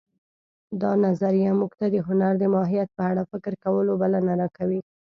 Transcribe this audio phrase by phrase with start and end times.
[0.81, 4.81] دا نظریه موږ ته د هنر د ماهیت په اړه فکر کولو بلنه راکوي